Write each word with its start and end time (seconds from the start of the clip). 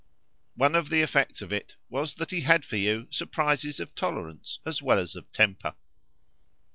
One 0.55 0.73
of 0.73 0.89
the 0.89 1.01
effects 1.03 1.43
of 1.43 1.53
it 1.53 1.75
was 1.87 2.15
that 2.15 2.31
he 2.31 2.41
had 2.41 2.65
for 2.65 2.75
you 2.75 3.07
surprises 3.11 3.79
of 3.79 3.93
tolerance 3.93 4.57
as 4.65 4.81
well 4.81 4.97
as 4.97 5.15
of 5.15 5.31
temper. 5.31 5.75